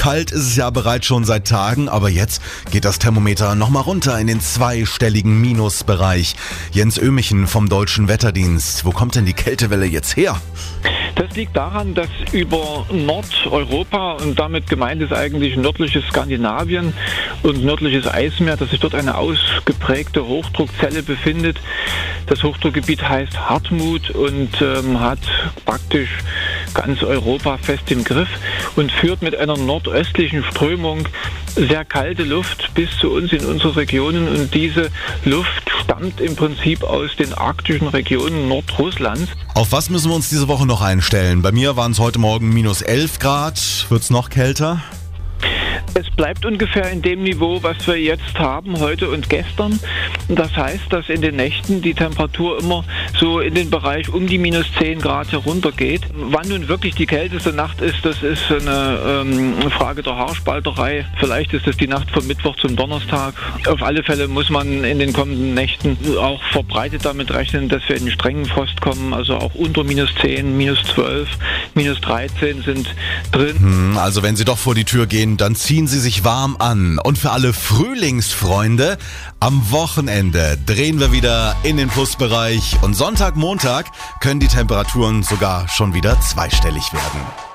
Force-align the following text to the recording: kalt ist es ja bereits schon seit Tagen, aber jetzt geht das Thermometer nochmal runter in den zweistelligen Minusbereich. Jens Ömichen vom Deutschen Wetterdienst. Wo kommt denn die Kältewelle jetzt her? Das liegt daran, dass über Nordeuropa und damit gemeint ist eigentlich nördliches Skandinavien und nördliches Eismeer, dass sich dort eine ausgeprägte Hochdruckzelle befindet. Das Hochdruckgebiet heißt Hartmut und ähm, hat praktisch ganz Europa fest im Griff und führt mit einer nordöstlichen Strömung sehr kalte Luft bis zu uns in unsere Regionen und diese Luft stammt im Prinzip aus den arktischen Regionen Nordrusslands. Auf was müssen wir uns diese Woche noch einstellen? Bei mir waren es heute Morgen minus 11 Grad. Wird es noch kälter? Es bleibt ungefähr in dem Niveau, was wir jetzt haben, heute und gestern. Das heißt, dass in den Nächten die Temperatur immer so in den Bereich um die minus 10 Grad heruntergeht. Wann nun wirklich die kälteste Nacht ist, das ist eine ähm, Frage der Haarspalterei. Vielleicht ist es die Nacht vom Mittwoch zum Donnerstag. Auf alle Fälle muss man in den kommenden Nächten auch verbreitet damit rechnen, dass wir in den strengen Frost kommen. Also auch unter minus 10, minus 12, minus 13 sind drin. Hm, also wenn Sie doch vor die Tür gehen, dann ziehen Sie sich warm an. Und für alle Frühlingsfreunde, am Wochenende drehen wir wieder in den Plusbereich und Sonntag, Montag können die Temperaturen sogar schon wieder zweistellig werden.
kalt 0.00 0.30
ist 0.30 0.46
es 0.46 0.56
ja 0.56 0.70
bereits 0.70 1.04
schon 1.04 1.24
seit 1.24 1.46
Tagen, 1.46 1.90
aber 1.90 2.08
jetzt 2.08 2.40
geht 2.70 2.86
das 2.86 2.98
Thermometer 2.98 3.54
nochmal 3.54 3.82
runter 3.82 4.18
in 4.18 4.28
den 4.28 4.40
zweistelligen 4.40 5.38
Minusbereich. 5.38 6.36
Jens 6.72 6.96
Ömichen 6.96 7.46
vom 7.46 7.68
Deutschen 7.68 8.08
Wetterdienst. 8.08 8.86
Wo 8.86 8.92
kommt 8.92 9.14
denn 9.16 9.26
die 9.26 9.34
Kältewelle 9.34 9.84
jetzt 9.84 10.16
her? 10.16 10.40
Das 11.16 11.36
liegt 11.36 11.54
daran, 11.54 11.92
dass 11.92 12.08
über 12.32 12.86
Nordeuropa 12.90 14.12
und 14.12 14.38
damit 14.38 14.70
gemeint 14.70 15.02
ist 15.02 15.12
eigentlich 15.12 15.58
nördliches 15.58 16.02
Skandinavien 16.06 16.94
und 17.42 17.62
nördliches 17.62 18.06
Eismeer, 18.06 18.56
dass 18.56 18.70
sich 18.70 18.80
dort 18.80 18.94
eine 18.94 19.18
ausgeprägte 19.18 20.24
Hochdruckzelle 20.24 21.02
befindet. 21.02 21.60
Das 22.26 22.42
Hochdruckgebiet 22.42 23.06
heißt 23.06 23.38
Hartmut 23.38 24.08
und 24.08 24.62
ähm, 24.62 24.98
hat 24.98 25.18
praktisch 25.66 26.08
ganz 26.80 27.02
Europa 27.02 27.58
fest 27.58 27.90
im 27.90 28.04
Griff 28.04 28.28
und 28.74 28.90
führt 28.90 29.20
mit 29.20 29.36
einer 29.36 29.58
nordöstlichen 29.58 30.42
Strömung 30.44 31.06
sehr 31.54 31.84
kalte 31.84 32.24
Luft 32.24 32.70
bis 32.74 32.88
zu 32.98 33.10
uns 33.10 33.32
in 33.32 33.44
unsere 33.44 33.76
Regionen 33.76 34.28
und 34.28 34.54
diese 34.54 34.90
Luft 35.26 35.70
stammt 35.84 36.22
im 36.22 36.36
Prinzip 36.36 36.82
aus 36.82 37.14
den 37.16 37.34
arktischen 37.34 37.88
Regionen 37.88 38.48
Nordrusslands. 38.48 39.28
Auf 39.54 39.72
was 39.72 39.90
müssen 39.90 40.10
wir 40.10 40.16
uns 40.16 40.30
diese 40.30 40.48
Woche 40.48 40.64
noch 40.64 40.80
einstellen? 40.80 41.42
Bei 41.42 41.52
mir 41.52 41.76
waren 41.76 41.92
es 41.92 41.98
heute 41.98 42.18
Morgen 42.18 42.48
minus 42.48 42.80
11 42.80 43.18
Grad. 43.18 43.86
Wird 43.90 44.00
es 44.00 44.08
noch 44.08 44.30
kälter? 44.30 44.80
Es 45.94 46.08
bleibt 46.10 46.46
ungefähr 46.46 46.90
in 46.90 47.02
dem 47.02 47.24
Niveau, 47.24 47.62
was 47.62 47.86
wir 47.86 48.00
jetzt 48.00 48.38
haben, 48.38 48.78
heute 48.78 49.10
und 49.10 49.28
gestern. 49.28 49.80
Das 50.28 50.56
heißt, 50.56 50.84
dass 50.90 51.08
in 51.08 51.20
den 51.20 51.36
Nächten 51.36 51.82
die 51.82 51.94
Temperatur 51.94 52.60
immer 52.60 52.84
so 53.20 53.40
in 53.40 53.54
den 53.54 53.68
Bereich 53.68 54.08
um 54.08 54.26
die 54.26 54.38
minus 54.38 54.66
10 54.78 55.00
Grad 55.00 55.30
heruntergeht. 55.30 56.02
Wann 56.14 56.48
nun 56.48 56.68
wirklich 56.68 56.94
die 56.94 57.06
kälteste 57.06 57.52
Nacht 57.52 57.82
ist, 57.82 57.98
das 58.02 58.22
ist 58.22 58.50
eine 58.50 58.98
ähm, 59.06 59.70
Frage 59.70 60.02
der 60.02 60.16
Haarspalterei. 60.16 61.06
Vielleicht 61.18 61.52
ist 61.52 61.66
es 61.66 61.76
die 61.76 61.86
Nacht 61.86 62.10
vom 62.10 62.26
Mittwoch 62.26 62.56
zum 62.56 62.76
Donnerstag. 62.76 63.34
Auf 63.66 63.82
alle 63.82 64.02
Fälle 64.02 64.26
muss 64.26 64.48
man 64.48 64.84
in 64.84 64.98
den 64.98 65.12
kommenden 65.12 65.52
Nächten 65.52 65.98
auch 66.18 66.42
verbreitet 66.50 67.04
damit 67.04 67.30
rechnen, 67.32 67.68
dass 67.68 67.86
wir 67.88 67.96
in 67.96 68.06
den 68.06 68.12
strengen 68.12 68.46
Frost 68.46 68.80
kommen. 68.80 69.12
Also 69.12 69.36
auch 69.36 69.54
unter 69.54 69.84
minus 69.84 70.08
10, 70.22 70.56
minus 70.56 70.82
12, 70.94 71.28
minus 71.74 72.00
13 72.00 72.62
sind 72.62 72.94
drin. 73.32 73.58
Hm, 73.58 73.98
also 73.98 74.22
wenn 74.22 74.36
Sie 74.36 74.46
doch 74.46 74.58
vor 74.58 74.74
die 74.74 74.84
Tür 74.84 75.06
gehen, 75.06 75.36
dann 75.36 75.54
ziehen 75.54 75.86
Sie 75.86 76.00
sich 76.00 76.24
warm 76.24 76.56
an. 76.58 76.98
Und 76.98 77.18
für 77.18 77.32
alle 77.32 77.52
Frühlingsfreunde, 77.52 78.96
am 79.40 79.70
Wochenende 79.70 80.58
drehen 80.64 81.00
wir 81.00 81.12
wieder 81.12 81.54
in 81.64 81.76
den 81.76 81.88
Plusbereich 81.88 82.76
und 82.82 82.94
Sonntag, 83.10 83.34
Montag 83.34 83.86
können 84.20 84.38
die 84.38 84.46
Temperaturen 84.46 85.24
sogar 85.24 85.66
schon 85.66 85.94
wieder 85.94 86.20
zweistellig 86.20 86.92
werden. 86.92 87.49